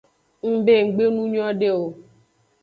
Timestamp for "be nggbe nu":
0.65-1.23